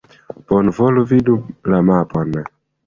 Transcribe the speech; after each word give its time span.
Bonvolu 0.53 1.05
vidi 1.13 1.37
la 1.75 1.85
mapon. 1.93 2.39